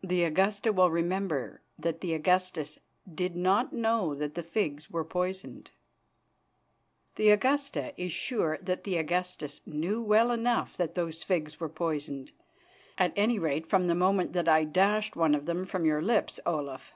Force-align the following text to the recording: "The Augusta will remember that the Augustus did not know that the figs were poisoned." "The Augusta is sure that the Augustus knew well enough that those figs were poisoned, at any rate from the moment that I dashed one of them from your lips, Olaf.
"The 0.00 0.22
Augusta 0.22 0.72
will 0.72 0.92
remember 0.92 1.60
that 1.76 2.02
the 2.02 2.14
Augustus 2.14 2.78
did 3.12 3.34
not 3.34 3.72
know 3.72 4.14
that 4.14 4.34
the 4.36 4.44
figs 4.44 4.90
were 4.92 5.04
poisoned." 5.04 5.72
"The 7.16 7.30
Augusta 7.30 7.92
is 8.00 8.12
sure 8.12 8.58
that 8.62 8.84
the 8.84 8.96
Augustus 8.96 9.60
knew 9.66 10.00
well 10.02 10.30
enough 10.30 10.76
that 10.76 10.94
those 10.94 11.24
figs 11.24 11.58
were 11.58 11.68
poisoned, 11.68 12.30
at 12.96 13.12
any 13.16 13.40
rate 13.40 13.66
from 13.66 13.88
the 13.88 13.96
moment 13.96 14.34
that 14.34 14.48
I 14.48 14.62
dashed 14.62 15.16
one 15.16 15.34
of 15.34 15.46
them 15.46 15.66
from 15.66 15.84
your 15.84 16.00
lips, 16.00 16.38
Olaf. 16.46 16.94